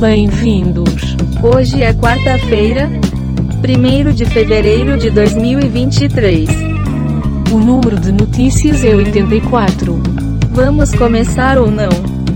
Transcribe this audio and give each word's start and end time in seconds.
Bem-vindos. 0.00 1.16
Hoje 1.42 1.82
é 1.82 1.94
quarta-feira, 1.94 2.86
1 2.86 4.12
de 4.12 4.26
fevereiro 4.26 4.98
de 4.98 5.10
2023. 5.10 6.50
O 7.50 7.58
número 7.58 7.98
de 7.98 8.12
notícias 8.12 8.84
é 8.84 8.94
84. 8.94 9.94
Vamos 10.50 10.94
começar 10.94 11.56
ou 11.56 11.70
não? 11.70 11.88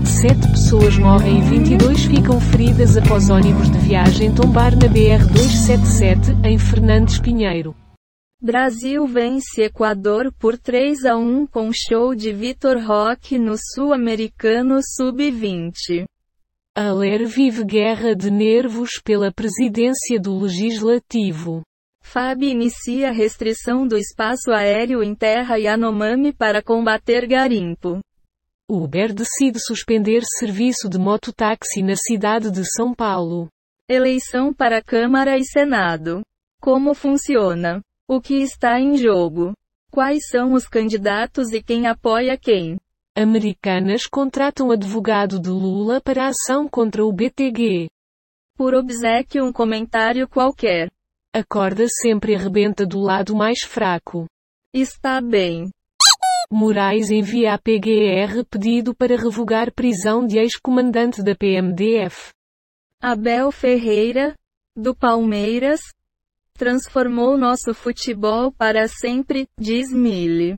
Sete 0.03 0.47
pessoas 0.49 0.97
morrem 0.97 1.37
e 1.37 1.41
22 1.41 2.05
ficam 2.05 2.41
feridas 2.41 2.97
após 2.97 3.29
ônibus 3.29 3.69
de 3.69 3.77
viagem 3.77 4.33
tombar 4.33 4.71
na 4.71 4.87
BR-277, 4.87 6.43
em 6.43 6.57
Fernandes 6.57 7.19
Pinheiro. 7.19 7.75
Brasil 8.41 9.05
vence 9.05 9.61
Equador 9.61 10.33
por 10.39 10.57
3 10.57 11.05
a 11.05 11.15
1 11.15 11.45
com 11.45 11.69
show 11.71 12.15
de 12.15 12.33
Vitor 12.33 12.79
Roque 12.83 13.37
no 13.37 13.53
Sul-Americano 13.55 14.79
Sub-20. 14.83 16.05
A 16.73 16.93
LER 16.93 17.27
vive 17.27 17.65
guerra 17.65 18.15
de 18.15 18.31
nervos 18.31 18.91
pela 19.03 19.29
presidência 19.29 20.17
do 20.17 20.39
Legislativo. 20.39 21.63
FAB 22.01 22.43
inicia 22.43 23.11
restrição 23.11 23.85
do 23.85 23.97
espaço 23.97 24.53
aéreo 24.53 25.03
em 25.03 25.13
terra 25.13 25.57
Yanomami 25.57 26.31
para 26.31 26.63
combater 26.63 27.27
garimpo. 27.27 27.99
Uber 28.69 29.13
decide 29.13 29.59
suspender 29.59 30.21
serviço 30.23 30.87
de 30.87 30.97
mototáxi 30.97 31.83
na 31.83 31.97
cidade 31.97 32.49
de 32.49 32.63
São 32.63 32.95
Paulo. 32.95 33.49
Eleição 33.85 34.53
para 34.53 34.81
Câmara 34.81 35.37
e 35.37 35.43
Senado. 35.43 36.21
Como 36.61 36.93
funciona? 36.93 37.81
O 38.07 38.21
que 38.21 38.35
está 38.35 38.79
em 38.79 38.95
jogo? 38.95 39.51
Quais 39.91 40.25
são 40.29 40.53
os 40.53 40.69
candidatos 40.69 41.51
e 41.51 41.61
quem 41.61 41.85
apoia 41.85 42.37
quem? 42.37 42.77
Americanas 43.15 44.07
contratam 44.07 44.71
advogado 44.71 45.37
de 45.37 45.49
Lula 45.49 45.99
para 45.99 46.27
ação 46.29 46.65
contra 46.69 47.05
o 47.05 47.11
BTG. 47.11 47.89
Por 48.55 48.73
obsequio 48.73 49.43
um 49.43 49.51
comentário 49.51 50.29
qualquer. 50.29 50.89
A 51.33 51.43
corda 51.43 51.85
sempre 51.89 52.35
arrebenta 52.35 52.85
do 52.85 52.99
lado 52.99 53.35
mais 53.35 53.63
fraco. 53.63 54.27
Está 54.73 55.19
bem. 55.19 55.69
Moraes 56.49 57.09
envia 57.11 57.53
à 57.53 57.57
PGR 57.57 58.45
pedido 58.49 58.95
para 58.95 59.17
revogar 59.17 59.73
prisão 59.73 60.25
de 60.25 60.39
ex-comandante 60.39 61.21
da 61.21 61.35
PMDF. 61.35 62.29
Abel 63.01 63.51
Ferreira, 63.51 64.33
do 64.73 64.95
Palmeiras, 64.95 65.81
transformou 66.53 67.37
nosso 67.37 67.73
futebol 67.73 68.53
para 68.53 68.87
sempre, 68.87 69.49
diz 69.57 69.91
Mille. 69.91 70.55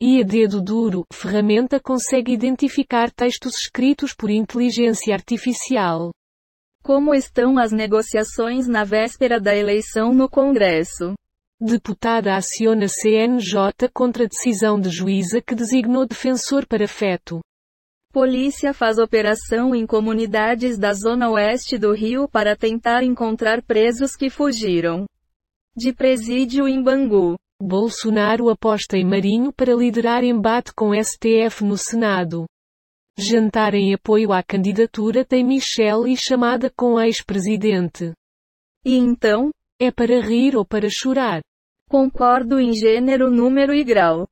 E 0.00 0.20
a 0.20 0.24
dedo 0.24 0.60
duro, 0.60 1.06
ferramenta 1.10 1.80
consegue 1.80 2.30
identificar 2.30 3.10
textos 3.10 3.56
escritos 3.56 4.12
por 4.12 4.28
inteligência 4.28 5.14
artificial. 5.14 6.12
Como 6.82 7.14
estão 7.14 7.58
as 7.58 7.72
negociações 7.72 8.68
na 8.68 8.84
véspera 8.84 9.40
da 9.40 9.56
eleição 9.56 10.12
no 10.12 10.28
Congresso? 10.28 11.14
Deputada 11.58 12.36
aciona 12.36 12.86
CNJ 12.86 13.88
contra 13.90 14.28
decisão 14.28 14.78
de 14.78 14.90
juíza 14.90 15.40
que 15.40 15.54
designou 15.54 16.06
defensor 16.06 16.66
para 16.66 16.86
feto. 16.86 17.40
Polícia 18.12 18.74
faz 18.74 18.98
operação 18.98 19.74
em 19.74 19.86
comunidades 19.86 20.78
da 20.78 20.92
zona 20.92 21.30
oeste 21.30 21.78
do 21.78 21.94
Rio 21.94 22.28
para 22.28 22.54
tentar 22.54 23.02
encontrar 23.02 23.62
presos 23.62 24.14
que 24.14 24.28
fugiram 24.28 25.06
de 25.74 25.94
presídio 25.94 26.68
em 26.68 26.82
Bangu. 26.82 27.36
Bolsonaro 27.60 28.50
aposta 28.50 28.98
em 28.98 29.04
Marinho 29.04 29.50
para 29.50 29.74
liderar 29.74 30.22
embate 30.22 30.74
com 30.74 30.92
STF 30.92 31.64
no 31.64 31.78
Senado. 31.78 32.44
Jantar 33.18 33.72
em 33.72 33.94
apoio 33.94 34.30
à 34.30 34.42
candidatura 34.42 35.24
tem 35.24 35.42
Michel 35.42 36.06
e 36.06 36.14
chamada 36.14 36.70
com 36.76 37.00
ex-presidente. 37.00 38.12
E 38.84 38.94
então? 38.98 39.50
É 39.80 39.90
para 39.90 40.20
rir 40.20 40.54
ou 40.54 40.66
para 40.66 40.90
chorar? 40.90 41.40
Concordo 41.88 42.60
em 42.60 42.74
gênero, 42.74 43.30
número 43.30 43.72
e 43.72 43.82
grau. 43.82 44.28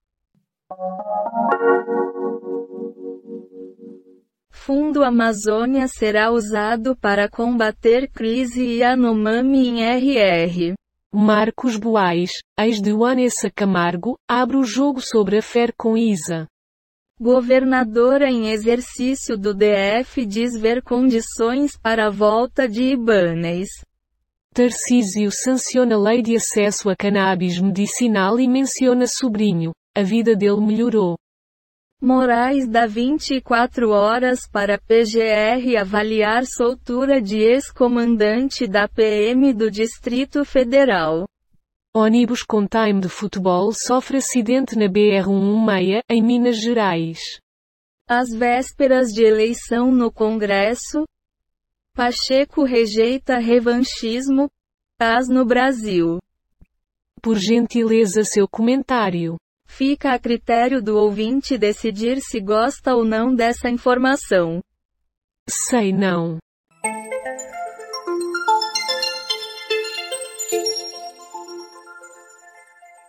Fundo 4.51 5.03
Amazônia 5.03 5.89
será 5.89 6.31
usado 6.31 6.95
para 6.97 7.29
combater 7.29 8.11
crise 8.11 8.81
Yanomami 8.81 9.69
em 9.69 9.83
RR. 9.83 10.75
Marcos 11.17 11.77
Boais, 11.77 12.41
ex 12.59 12.83
de 12.83 12.93
Vanessa 12.93 13.49
Camargo, 13.49 14.19
abre 14.29 14.57
o 14.57 14.65
jogo 14.65 15.01
sobre 15.01 15.39
a 15.39 15.43
fé 15.43 15.69
com 15.79 15.97
Isa. 15.97 16.49
Governadora 17.21 18.29
em 18.29 18.51
exercício 18.51 19.39
do 19.39 19.55
DF 19.55 20.27
diz 20.27 20.59
ver 20.61 20.83
condições 20.83 21.79
para 21.81 22.09
a 22.09 22.11
volta 22.11 22.69
de 22.69 22.83
Ibanez. 22.95 23.69
Tarcísio 24.53 25.31
sanciona 25.31 25.97
lei 25.97 26.21
de 26.21 26.35
acesso 26.35 26.91
a 26.91 26.97
cannabis 26.97 27.61
medicinal 27.61 28.41
e 28.41 28.49
menciona 28.49 29.07
sobrinho. 29.07 29.71
A 29.97 30.03
vida 30.03 30.35
dele 30.35 30.61
melhorou. 30.61 31.17
Moraes 32.05 32.69
dá 32.69 32.87
24 32.87 33.89
horas 33.89 34.41
para 34.47 34.77
PGR 34.77 35.75
avaliar 35.81 36.45
soltura 36.45 37.19
de 37.19 37.39
ex-comandante 37.39 38.67
da 38.67 38.87
PM 38.87 39.55
do 39.55 39.71
Distrito 39.71 40.45
Federal. 40.45 41.25
Ônibus 41.97 42.43
com 42.43 42.67
time 42.67 43.01
de 43.01 43.09
futebol 43.09 43.73
sofre 43.73 44.19
acidente 44.19 44.77
na 44.77 44.85
BR-116, 44.85 46.03
em 46.11 46.23
Minas 46.23 46.61
Gerais. 46.61 47.41
Às 48.07 48.29
vésperas 48.35 49.09
de 49.09 49.25
eleição 49.25 49.91
no 49.91 50.13
Congresso, 50.13 51.07
Pacheco 51.95 52.65
rejeita 52.65 53.39
revanchismo, 53.39 54.51
paz 54.99 55.27
no 55.27 55.47
Brasil. 55.47 56.19
Por 57.23 57.39
gentileza 57.39 58.25
seu 58.25 58.47
comentário. 58.47 59.39
Fica 59.67 60.13
a 60.13 60.19
critério 60.19 60.83
do 60.83 60.97
ouvinte 60.97 61.59
decidir 61.59 62.21
se 62.21 62.41
gosta 62.41 62.95
ou 62.95 63.05
não 63.05 63.35
dessa 63.35 63.69
informação. 63.69 64.63
Sei 65.49 65.93
não. 65.93 66.39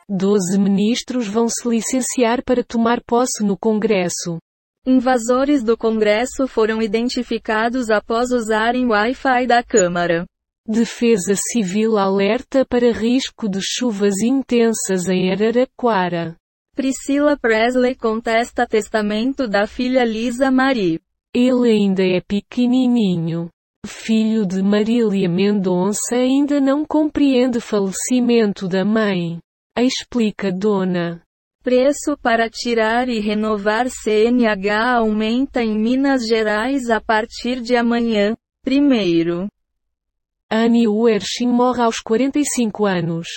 Doze 0.08 0.60
ministros 0.60 1.28
vão 1.28 1.48
se 1.50 1.68
licenciar 1.68 2.44
para 2.44 2.64
tomar 2.64 3.02
posse 3.04 3.44
no 3.44 3.58
Congresso. 3.58 4.38
Invasores 4.86 5.64
do 5.64 5.76
Congresso 5.76 6.48
foram 6.48 6.80
identificados 6.80 7.90
após 7.90 8.32
usarem 8.32 8.86
Wi-Fi 8.86 9.48
da 9.48 9.64
Câmara. 9.64 10.26
Defesa 10.68 11.34
Civil 11.36 11.98
alerta 11.98 12.64
para 12.64 12.92
risco 12.92 13.50
de 13.50 13.60
chuvas 13.62 14.22
intensas 14.22 15.08
em 15.08 15.32
Araraquara. 15.32 16.36
Priscila 16.76 17.38
Presley 17.38 17.96
contesta 17.96 18.68
testamento 18.68 19.48
da 19.48 19.66
filha 19.66 20.04
Lisa 20.04 20.52
Marie. 20.52 21.00
Ele 21.34 21.72
ainda 21.72 22.04
é 22.04 22.20
pequenininho. 22.20 23.50
Filho 23.88 24.46
de 24.46 24.62
Marília 24.62 25.30
Mendonça 25.30 26.16
ainda 26.16 26.60
não 26.60 26.84
compreende 26.84 27.62
falecimento 27.62 28.68
da 28.68 28.84
mãe. 28.84 29.40
Explica 29.78 30.52
Dona. 30.52 31.24
Preço 31.64 32.18
para 32.22 32.50
tirar 32.50 33.08
e 33.08 33.22
renovar 33.22 33.88
CNH 33.90 34.98
aumenta 34.98 35.64
em 35.64 35.80
Minas 35.80 36.28
Gerais 36.28 36.90
a 36.90 37.00
partir 37.00 37.62
de 37.62 37.78
amanhã. 37.78 38.36
Primeiro. 38.62 39.48
Annie 40.52 40.90
Wersching 40.90 41.48
morre 41.48 41.82
aos 41.82 42.02
45 42.02 42.86
anos. 42.86 43.28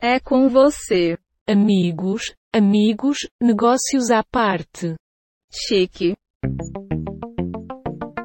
É 0.00 0.20
com 0.20 0.48
você. 0.48 1.18
Amigos, 1.46 2.34
amigos, 2.54 3.28
negócios 3.42 4.12
à 4.12 4.22
parte. 4.22 4.94
Chique. 5.50 6.14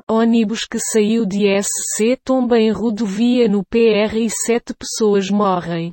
Ônibus 0.08 0.68
que 0.70 0.78
saiu 0.78 1.26
de 1.26 1.48
SC 1.60 2.16
tomba 2.24 2.60
em 2.60 2.72
rodovia 2.72 3.48
no 3.48 3.66
PR 3.66 4.16
e 4.18 4.30
sete 4.30 4.72
pessoas 4.76 5.32
morrem. 5.32 5.92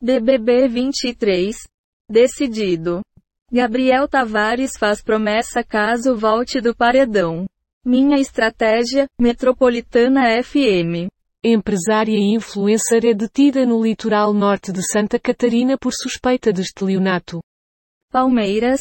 BBB 0.00 0.68
23. 0.68 1.56
Decidido. 2.08 3.00
Gabriel 3.50 4.06
Tavares 4.06 4.72
faz 4.78 5.02
promessa 5.02 5.64
caso 5.64 6.16
volte 6.16 6.60
do 6.60 6.72
paredão. 6.72 7.46
Minha 7.84 8.20
estratégia, 8.20 9.08
Metropolitana 9.18 10.40
FM. 10.40 11.10
Empresária 11.42 12.16
e 12.16 12.32
influencer 12.32 13.04
é 13.04 13.12
detida 13.12 13.66
no 13.66 13.82
litoral 13.82 14.32
norte 14.32 14.70
de 14.70 14.86
Santa 14.86 15.18
Catarina 15.18 15.76
por 15.76 15.92
suspeita 15.92 16.52
de 16.52 16.60
estelionato. 16.62 17.40
Palmeiras. 18.16 18.80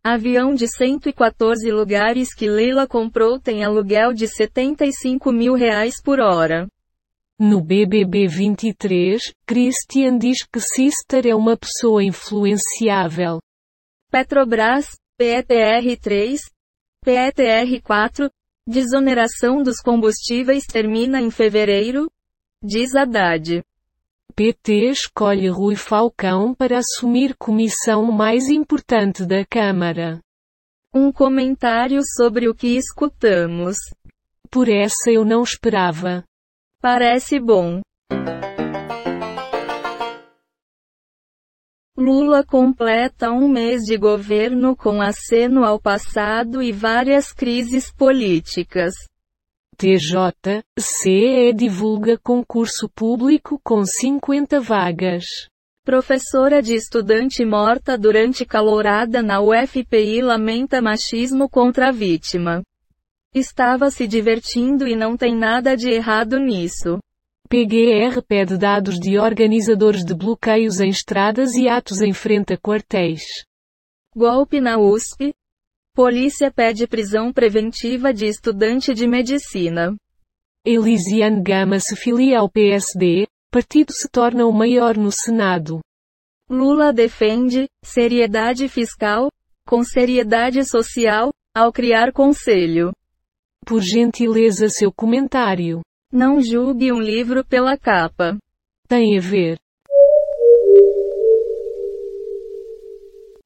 Avião 0.00 0.54
de 0.54 0.68
114 0.68 1.72
lugares 1.72 2.32
que 2.32 2.48
Leila 2.48 2.86
comprou 2.86 3.40
tem 3.40 3.64
aluguel 3.64 4.12
de 4.12 4.28
75 4.28 5.32
mil 5.32 5.54
reais 5.54 5.94
por 6.00 6.20
hora. 6.20 6.68
No 7.36 7.60
BBB 7.60 8.28
23, 8.28 9.34
Christian 9.44 10.18
diz 10.18 10.46
que 10.46 10.60
Sister 10.60 11.26
é 11.26 11.34
uma 11.34 11.56
pessoa 11.56 12.04
influenciável. 12.04 13.40
Petrobras, 14.08 14.96
PETR 15.18 15.98
3, 16.00 16.40
PETR 17.04 17.82
4, 17.82 18.30
Desoneração 18.68 19.64
dos 19.64 19.80
combustíveis 19.80 20.64
termina 20.64 21.20
em 21.20 21.28
fevereiro? 21.28 22.08
Diz 22.62 22.94
Haddad. 22.94 23.64
PT 24.30 24.90
escolhe 24.90 25.48
Rui 25.48 25.76
Falcão 25.76 26.54
para 26.54 26.78
assumir 26.78 27.34
comissão 27.36 28.10
mais 28.12 28.48
importante 28.48 29.26
da 29.26 29.44
Câmara. 29.44 30.20
Um 30.94 31.12
comentário 31.12 32.00
sobre 32.16 32.48
o 32.48 32.54
que 32.54 32.76
escutamos. 32.76 33.76
Por 34.50 34.68
essa 34.68 35.10
eu 35.10 35.24
não 35.24 35.42
esperava. 35.42 36.24
Parece 36.80 37.38
bom. 37.38 37.80
Lula 41.96 42.42
completa 42.42 43.30
um 43.30 43.46
mês 43.46 43.82
de 43.82 43.98
governo 43.98 44.74
com 44.74 45.02
aceno 45.02 45.64
ao 45.64 45.78
passado 45.78 46.62
e 46.62 46.72
várias 46.72 47.32
crises 47.32 47.92
políticas. 47.92 48.94
TJCE 49.80 51.54
divulga 51.54 52.18
concurso 52.18 52.86
público 52.86 53.58
com 53.64 53.82
50 53.82 54.60
vagas. 54.60 55.24
Professora 55.86 56.60
de 56.60 56.74
estudante 56.74 57.42
morta 57.46 57.96
durante 57.96 58.44
calorada 58.44 59.22
na 59.22 59.40
UFPI 59.40 60.20
lamenta 60.20 60.82
machismo 60.82 61.48
contra 61.48 61.88
a 61.88 61.92
vítima. 61.92 62.60
Estava 63.34 63.90
se 63.90 64.06
divertindo 64.06 64.86
e 64.86 64.94
não 64.94 65.16
tem 65.16 65.34
nada 65.34 65.74
de 65.74 65.88
errado 65.88 66.38
nisso. 66.38 66.98
PGR 67.48 68.20
pede 68.28 68.58
dados 68.58 69.00
de 69.00 69.18
organizadores 69.18 70.04
de 70.04 70.14
bloqueios 70.14 70.78
em 70.78 70.90
estradas 70.90 71.54
e 71.54 71.70
atos 71.70 72.02
em 72.02 72.12
frente 72.12 72.52
a 72.52 72.58
quartéis. 72.58 73.22
Golpe 74.14 74.60
na 74.60 74.76
USP. 74.76 75.32
Polícia 75.94 76.52
pede 76.52 76.86
prisão 76.86 77.32
preventiva 77.32 78.14
de 78.14 78.26
estudante 78.26 78.94
de 78.94 79.08
medicina. 79.08 79.96
Elisiane 80.64 81.42
Gama 81.42 81.80
se 81.80 81.96
filia 81.96 82.38
ao 82.38 82.48
PSD, 82.48 83.26
partido 83.50 83.92
se 83.92 84.08
torna 84.08 84.46
o 84.46 84.52
maior 84.52 84.96
no 84.96 85.10
Senado. 85.10 85.80
Lula 86.48 86.92
defende 86.92 87.68
seriedade 87.84 88.68
fiscal, 88.68 89.30
com 89.66 89.82
seriedade 89.82 90.64
social, 90.64 91.32
ao 91.54 91.72
criar 91.72 92.12
conselho. 92.12 92.92
Por 93.66 93.80
gentileza 93.80 94.68
seu 94.68 94.92
comentário. 94.92 95.80
Não 96.12 96.40
julgue 96.40 96.92
um 96.92 97.00
livro 97.00 97.44
pela 97.44 97.76
capa. 97.76 98.38
Tem 98.88 99.16
a 99.16 99.20
ver. 99.20 99.58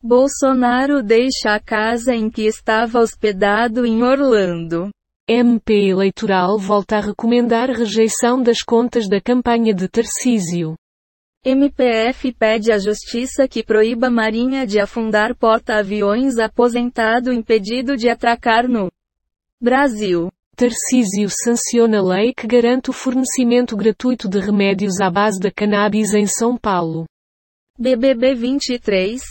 Bolsonaro 0.06 1.02
deixa 1.02 1.54
a 1.54 1.58
casa 1.58 2.14
em 2.14 2.28
que 2.28 2.42
estava 2.42 3.00
hospedado 3.00 3.86
em 3.86 4.02
Orlando. 4.02 4.90
MP 5.26 5.88
eleitoral 5.88 6.58
volta 6.58 6.98
a 6.98 7.00
recomendar 7.00 7.70
rejeição 7.70 8.42
das 8.42 8.60
contas 8.60 9.08
da 9.08 9.18
campanha 9.18 9.72
de 9.72 9.88
Tarcísio. 9.88 10.74
MPF 11.42 12.34
pede 12.34 12.70
à 12.70 12.76
Justiça 12.76 13.48
que 13.48 13.64
proíba 13.64 14.10
Marinha 14.10 14.66
de 14.66 14.78
afundar 14.78 15.34
porta-aviões 15.34 16.36
aposentado 16.36 17.32
impedido 17.32 17.96
de 17.96 18.10
atracar 18.10 18.68
no 18.68 18.92
Brasil. 19.58 20.28
Tarcísio 20.54 21.30
sanciona 21.30 22.02
lei 22.02 22.34
que 22.34 22.46
garante 22.46 22.90
o 22.90 22.92
fornecimento 22.92 23.74
gratuito 23.74 24.28
de 24.28 24.38
remédios 24.38 25.00
à 25.00 25.10
base 25.10 25.40
da 25.40 25.50
cannabis 25.50 26.12
em 26.12 26.26
São 26.26 26.58
Paulo. 26.58 27.06
BBB 27.78 28.34
23. 28.34 29.22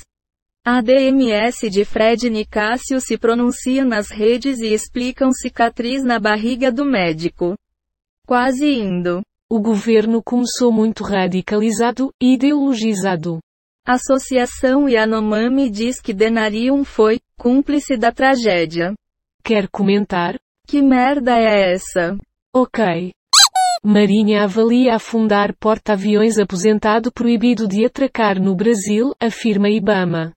A 0.65 0.79
DMS 0.79 1.69
de 1.69 1.83
Fred 1.83 2.29
Nicásio 2.29 3.01
se 3.01 3.17
pronuncia 3.17 3.83
nas 3.83 4.09
redes 4.09 4.59
e 4.59 4.73
explicam 4.73 5.29
cicatriz 5.33 6.05
na 6.05 6.17
barriga 6.17 6.71
do 6.71 6.85
médico. 6.85 7.55
Quase 8.25 8.65
indo. 8.65 9.21
O 9.51 9.59
governo 9.59 10.23
começou 10.23 10.71
muito 10.71 11.03
radicalizado 11.03 12.13
e 12.17 12.35
ideologizado. 12.35 13.39
Associação 13.85 14.87
Yanomami 14.87 15.69
diz 15.69 15.99
que 15.99 16.13
Denarium 16.13 16.85
foi 16.85 17.19
cúmplice 17.37 17.97
da 17.97 18.13
tragédia. 18.13 18.93
Quer 19.43 19.67
comentar? 19.67 20.39
Que 20.65 20.81
merda 20.81 21.37
é 21.37 21.73
essa? 21.73 22.17
Ok. 22.55 23.11
Marinha 23.83 24.45
avalia 24.45 24.95
afundar 24.95 25.53
porta-aviões 25.59 26.39
aposentado 26.39 27.11
proibido 27.11 27.67
de 27.67 27.85
atracar 27.85 28.41
no 28.41 28.55
Brasil, 28.55 29.11
afirma 29.19 29.69
Ibama. 29.69 30.31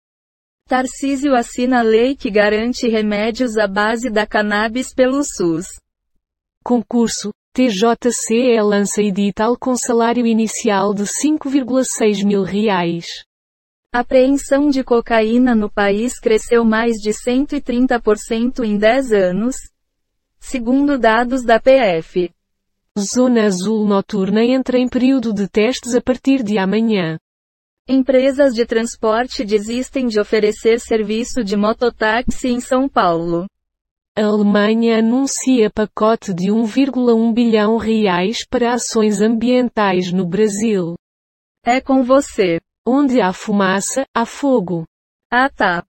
Tarcísio 0.68 1.32
assina 1.36 1.80
lei 1.80 2.16
que 2.16 2.28
garante 2.28 2.88
remédios 2.88 3.56
à 3.56 3.68
base 3.68 4.10
da 4.10 4.26
cannabis 4.26 4.92
pelo 4.92 5.22
SUS. 5.22 5.66
Concurso. 6.64 7.30
TJCE 7.54 8.60
lança 8.60 9.00
edital 9.00 9.56
com 9.56 9.76
salário 9.76 10.26
inicial 10.26 10.92
de 10.92 11.04
5,6 11.04 12.24
mil 12.24 12.42
reais. 12.42 13.24
Apreensão 13.92 14.68
de 14.68 14.82
cocaína 14.82 15.54
no 15.54 15.70
país 15.70 16.18
cresceu 16.18 16.64
mais 16.64 16.96
de 16.96 17.10
130% 17.12 18.64
em 18.64 18.76
10 18.76 19.12
anos, 19.12 19.56
segundo 20.38 20.98
dados 20.98 21.44
da 21.44 21.60
PF. 21.60 22.28
Zona 22.98 23.46
Azul 23.46 23.86
Noturna 23.86 24.44
entra 24.44 24.76
em 24.78 24.88
período 24.88 25.32
de 25.32 25.48
testes 25.48 25.94
a 25.94 26.00
partir 26.00 26.42
de 26.42 26.58
amanhã. 26.58 27.18
Empresas 27.88 28.52
de 28.52 28.66
transporte 28.66 29.44
desistem 29.44 30.08
de 30.08 30.18
oferecer 30.18 30.80
serviço 30.80 31.44
de 31.44 31.56
mototáxi 31.56 32.48
em 32.48 32.60
São 32.60 32.88
Paulo. 32.88 33.46
A 34.18 34.24
Alemanha 34.24 34.98
anuncia 34.98 35.70
pacote 35.70 36.34
de 36.34 36.50
1,1 36.50 37.32
bilhão 37.32 37.76
reais 37.76 38.44
para 38.44 38.74
ações 38.74 39.20
ambientais 39.20 40.10
no 40.10 40.26
Brasil. 40.26 40.96
É 41.64 41.80
com 41.80 42.02
você. 42.02 42.60
Onde 42.84 43.20
há 43.20 43.32
fumaça, 43.32 44.04
há 44.12 44.26
fogo. 44.26 44.84
Ah 45.30 45.48
tá. 45.48 45.84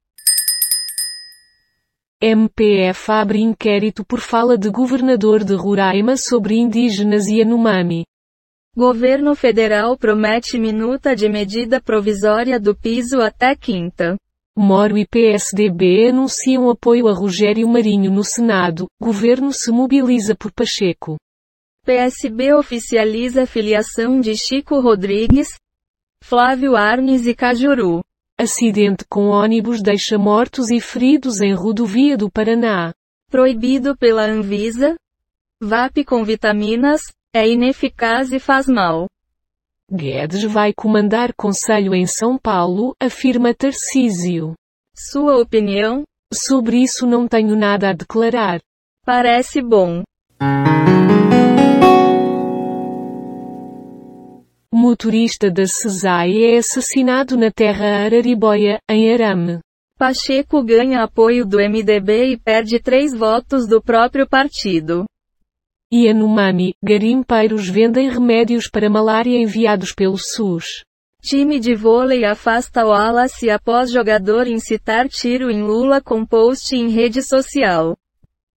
MPF 2.21 3.11
abre 3.11 3.39
inquérito 3.41 4.05
por 4.05 4.19
fala 4.19 4.55
de 4.55 4.69
governador 4.69 5.43
de 5.43 5.55
Roraima 5.55 6.15
sobre 6.15 6.57
indígenas 6.57 7.25
e 7.25 7.41
Anomami. 7.41 8.05
Governo 8.77 9.33
federal 9.33 9.97
promete 9.97 10.59
minuta 10.59 11.15
de 11.15 11.27
medida 11.27 11.81
provisória 11.81 12.59
do 12.59 12.75
piso 12.75 13.19
até 13.19 13.55
quinta. 13.55 14.15
Moro 14.55 14.99
e 14.99 15.03
PSDB 15.03 16.09
anunciam 16.09 16.69
apoio 16.69 17.07
a 17.07 17.11
Rogério 17.11 17.67
Marinho 17.67 18.11
no 18.11 18.23
Senado, 18.23 18.85
governo 19.01 19.51
se 19.51 19.71
mobiliza 19.71 20.35
por 20.35 20.51
Pacheco. 20.51 21.17
PSB 21.87 22.53
oficializa 22.53 23.47
filiação 23.47 24.19
de 24.21 24.37
Chico 24.37 24.79
Rodrigues, 24.79 25.47
Flávio 26.23 26.75
Arnes 26.75 27.25
e 27.25 27.33
Cajuru. 27.33 28.01
Acidente 28.39 29.05
com 29.09 29.29
ônibus 29.29 29.81
deixa 29.81 30.19
mortos 30.19 30.69
e 30.69 30.79
feridos 30.79 31.41
em 31.41 31.51
rodovia 31.51 32.15
do 32.15 32.29
Paraná. 32.29 32.93
Proibido 33.27 33.97
pela 33.97 34.27
Anvisa. 34.27 34.95
VAP 35.59 36.05
com 36.05 36.23
vitaminas, 36.23 37.01
é 37.37 37.47
ineficaz 37.47 38.31
e 38.31 38.39
faz 38.39 38.67
mal. 38.67 39.07
Guedes 39.89 40.43
vai 40.43 40.73
comandar 40.73 41.33
conselho 41.33 41.93
em 41.93 42.05
São 42.05 42.37
Paulo, 42.37 42.95
afirma 42.99 43.53
Tarcísio. 43.53 44.53
Sua 44.93 45.37
opinião? 45.37 46.03
Sobre 46.33 46.77
isso 46.77 47.05
não 47.05 47.27
tenho 47.27 47.55
nada 47.55 47.91
a 47.91 47.93
declarar. 47.93 48.59
Parece 49.05 49.61
bom. 49.61 50.03
O 54.69 54.75
motorista 54.75 55.49
da 55.49 55.65
CESAI 55.65 56.43
é 56.43 56.57
assassinado 56.57 57.37
na 57.37 57.51
terra 57.51 58.03
Araribóia, 58.03 58.79
em 58.89 59.13
Arame. 59.13 59.59
Pacheco 59.97 60.61
ganha 60.63 61.03
apoio 61.03 61.45
do 61.45 61.57
MDB 61.57 62.33
e 62.33 62.37
perde 62.37 62.79
três 62.79 63.15
votos 63.15 63.67
do 63.67 63.81
próprio 63.81 64.27
partido. 64.27 65.05
Yanomami, 65.93 66.73
garimpeiros 66.83 67.69
vendem 67.69 68.09
remédios 68.09 68.67
para 68.67 68.89
malária 68.89 69.37
enviados 69.37 69.93
pelo 69.93 70.17
SUS. 70.17 70.83
Time 71.21 71.59
de 71.61 71.75
vôlei 71.75 72.25
afasta 72.25 72.85
Wallace 72.85 73.49
após 73.49 73.89
jogador 73.89 74.47
incitar 74.47 75.07
tiro 75.07 75.49
em 75.49 75.63
Lula 75.63 76.01
com 76.01 76.25
post 76.25 76.75
em 76.75 76.89
rede 76.89 77.21
social. 77.21 77.97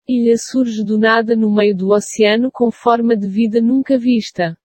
Ilha 0.09 0.37
surge 0.37 0.85
do 0.85 0.99
nada 0.99 1.37
no 1.37 1.55
meio 1.55 1.77
do 1.77 1.91
oceano 1.91 2.51
com 2.53 2.69
forma 2.69 3.17
de 3.17 3.29
vida 3.29 3.61
nunca 3.61 3.97
vista. 3.97 4.57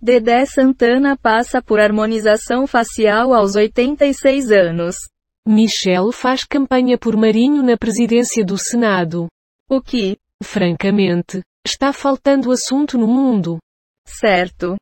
Dedé 0.00 0.44
Santana 0.46 1.16
passa 1.16 1.60
por 1.60 1.80
harmonização 1.80 2.68
facial 2.68 3.34
aos 3.34 3.56
86 3.56 4.52
anos. 4.52 4.96
Michel 5.44 6.12
faz 6.12 6.44
campanha 6.44 6.96
por 6.96 7.16
Marinho 7.16 7.64
na 7.64 7.76
presidência 7.76 8.44
do 8.44 8.56
Senado. 8.56 9.26
O 9.68 9.80
que, 9.80 10.16
francamente, 10.42 11.42
está 11.66 11.92
faltando 11.92 12.52
assunto 12.52 12.96
no 12.96 13.08
mundo. 13.08 13.58
Certo. 14.06 14.76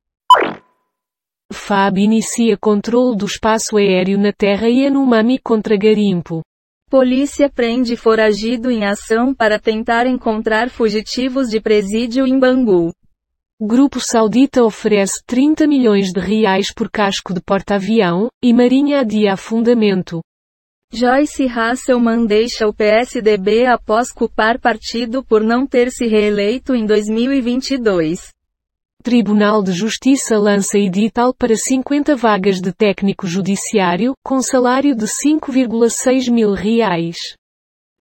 FAB 1.51 1.99
inicia 1.99 2.59
controle 2.59 3.17
do 3.17 3.25
espaço 3.25 3.77
aéreo 3.79 4.19
na 4.19 4.33
Terra 4.33 4.69
e 4.69 4.87
Anomami 4.87 5.39
contra 5.39 5.77
garimpo. 5.77 6.43
Polícia 6.91 7.49
prende 7.49 7.97
foragido 7.97 8.71
em 8.71 8.85
ação 8.85 9.35
para 9.35 9.59
tentar 9.59 10.07
encontrar 10.07 10.69
fugitivos 10.69 11.49
de 11.49 11.61
presídio 11.61 12.27
em 12.27 12.39
Bangu. 12.39 12.93
Grupo 13.61 13.99
saudita 13.99 14.63
oferece 14.63 15.23
30 15.25 15.67
milhões 15.67 16.13
de 16.13 16.21
reais 16.21 16.73
por 16.73 16.91
casco 16.91 17.33
de 17.33 17.41
porta-avião, 17.41 18.29
e 18.43 18.53
Marinha 18.53 19.01
adia 19.01 19.33
afundamento. 19.33 20.21
Joyce 20.97 21.49
Hasselman 21.49 22.25
deixa 22.25 22.69
o 22.69 22.73
PSDB 22.73 23.67
após 23.67 24.13
culpar 24.13 24.61
partido 24.61 25.25
por 25.25 25.43
não 25.43 25.67
ter 25.67 25.91
se 25.91 26.07
reeleito 26.07 26.73
em 26.73 26.87
2022. 26.87 28.29
Tribunal 29.03 29.61
de 29.61 29.73
Justiça 29.73 30.39
lança 30.39 30.79
edital 30.79 31.35
para 31.35 31.57
50 31.57 32.15
vagas 32.15 32.61
de 32.61 32.73
técnico 32.73 33.27
judiciário, 33.27 34.15
com 34.23 34.41
salário 34.41 34.95
de 34.95 35.07
5,6 35.07 36.31
mil 36.31 36.53
reais. 36.53 37.35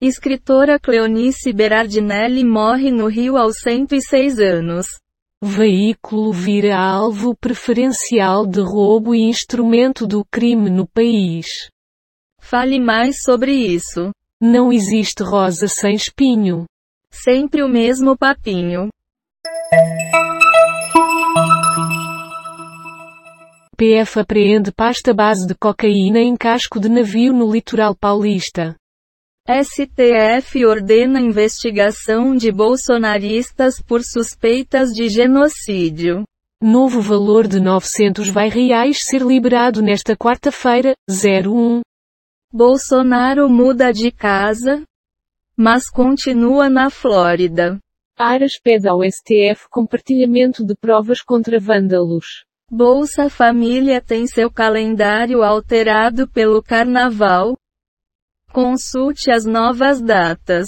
Escritora 0.01 0.77
Cleonice 0.77 1.53
Berardinelli 1.53 2.45
morre 2.45 2.91
no 2.91 3.07
Rio 3.07 3.37
aos 3.37 3.61
106 3.61 4.41
anos. 4.41 4.89
Veículo 5.41 6.33
vira 6.33 6.77
alvo 6.77 7.37
preferencial 7.37 8.45
de 8.45 8.61
roubo 8.61 9.15
e 9.15 9.21
instrumento 9.21 10.09
do 10.09 10.25
crime 10.25 10.69
no 10.69 10.89
país. 10.89 11.71
Fale 12.41 12.81
mais 12.81 13.23
sobre 13.23 13.53
isso. 13.53 14.11
Não 14.41 14.73
existe 14.73 15.23
rosa 15.23 15.69
sem 15.69 15.95
espinho. 15.95 16.65
Sempre 17.11 17.63
o 17.63 17.69
mesmo 17.69 18.17
papinho. 18.17 18.89
PF 23.77 24.21
apreende 24.21 24.73
pasta 24.73 25.15
base 25.15 25.47
de 25.47 25.55
cocaína 25.55 26.19
em 26.19 26.37
casco 26.37 26.81
de 26.81 26.89
navio 26.89 27.33
no 27.33 27.51
litoral 27.51 27.95
paulista. 27.95 28.77
STF 29.49 30.65
ordena 30.67 31.21
investigação 31.21 32.37
de 32.37 32.53
bolsonaristas 32.53 33.81
por 33.81 34.03
suspeitas 34.03 34.91
de 34.91 35.09
genocídio. 35.09 36.25
Novo 36.63 37.01
valor 37.01 37.49
de 37.49 37.59
900 37.59 38.29
vai 38.29 38.49
reais 38.49 39.03
ser 39.03 39.23
liberado 39.23 39.81
nesta 39.81 40.15
quarta-feira, 40.15 40.95
01. 41.09 41.81
Bolsonaro 42.53 43.49
muda 43.49 43.93
de 43.93 44.11
casa, 44.11 44.83
mas 45.57 45.89
continua 45.89 46.69
na 46.69 46.91
Flórida. 46.91 47.79
Aras 48.19 48.59
pede 48.59 48.89
ao 48.89 49.05
STF 49.05 49.69
compartilhamento 49.71 50.67
de 50.67 50.75
provas 50.75 51.23
contra 51.23 51.61
vândalos. 51.61 52.45
Bolsa 52.69 53.31
Família 53.31 54.01
tem 54.01 54.27
seu 54.27 54.51
calendário 54.51 55.45
alterado 55.45 56.29
pelo 56.29 56.61
Carnaval. 56.61 57.57
Consulte 58.53 59.31
as 59.31 59.45
novas 59.45 60.03
datas. 60.03 60.67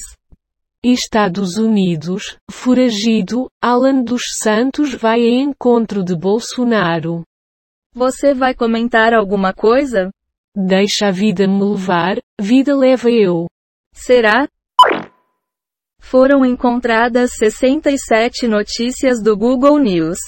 Estados 0.85 1.59
Unidos, 1.59 2.39
foragido, 2.49 3.51
Alan 3.61 4.05
dos 4.05 4.37
Santos 4.37 4.95
vai 4.95 5.21
em 5.21 5.43
encontro 5.43 6.05
de 6.05 6.15
Bolsonaro. 6.15 7.25
Você 7.93 8.33
vai 8.33 8.55
comentar 8.55 9.13
alguma 9.13 9.53
coisa? 9.53 10.13
Deixa 10.55 11.09
a 11.09 11.11
vida 11.11 11.47
me 11.49 11.65
levar, 11.65 12.19
vida 12.39 12.77
leva 12.77 13.11
eu. 13.11 13.47
Será? 13.95 14.47
Foram 15.99 16.45
encontradas 16.45 17.31
67 17.39 18.47
notícias 18.47 19.23
do 19.23 19.35
Google 19.35 19.79
News. 19.79 20.19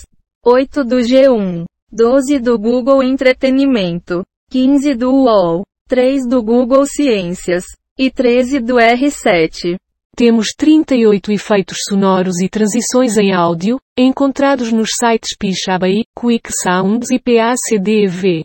8 0.43 0.83
do 0.83 0.97
G1, 0.97 1.65
12 1.93 2.39
do 2.39 2.59
Google 2.59 3.03
Entretenimento, 3.03 4.25
15 4.51 4.95
do 4.95 5.11
UOL, 5.11 5.63
3 5.89 6.27
do 6.27 6.43
Google 6.43 6.87
Ciências 6.87 7.65
e 7.99 8.11
13 8.11 8.61
do 8.61 8.77
R7. 8.77 9.77
Temos 10.17 10.55
38 10.57 11.33
efeitos 11.33 11.79
sonoros 11.87 12.41
e 12.41 12.49
transições 12.49 13.19
em 13.19 13.35
áudio, 13.35 13.79
encontrados 13.99 14.73
nos 14.73 14.91
sites 14.99 15.37
Pixabay, 15.37 16.05
Quick 16.19 16.51
Sounds 16.51 17.11
e 17.11 17.19
PACDV. 17.19 18.45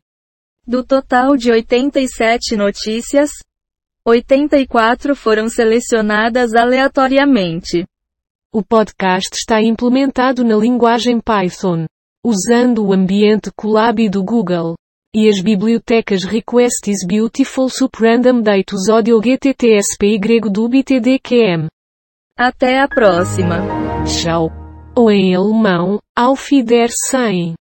Do 0.70 0.84
total 0.84 1.36
de 1.36 1.52
87 1.52 2.56
notícias, 2.56 3.32
84 4.06 5.16
foram 5.16 5.50
selecionadas 5.50 6.54
aleatoriamente. 6.54 7.88
O 8.54 8.62
podcast 8.62 9.30
está 9.34 9.60
implementado 9.64 10.44
na 10.44 10.56
linguagem 10.56 11.20
Python, 11.20 11.88
usando 12.24 12.86
o 12.86 12.94
ambiente 12.94 13.50
Colab 13.56 14.08
do 14.10 14.24
Google 14.24 14.76
e 15.12 15.28
as 15.28 15.42
bibliotecas 15.42 16.24
Request 16.24 16.92
is 16.92 17.04
Beautiful 17.04 17.68
Sup 17.68 18.00
Random 18.00 18.40
Datus 18.40 18.90
Audio 18.90 19.20
GTTSPY 19.20 20.52
do 20.52 20.70
BTDQM. 20.70 21.68
Até 22.38 22.80
a 22.80 22.88
próxima. 22.88 23.58
Tchau. 24.06 24.52
Ou 24.96 25.10
em 25.10 25.36
alemão, 25.36 25.98
Auf 26.16 26.54
Wiedersehen. 26.54 27.56